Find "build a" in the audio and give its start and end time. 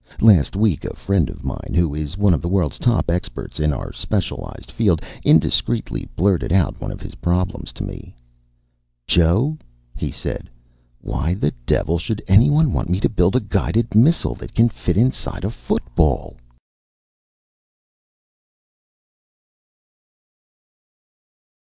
13.09-13.39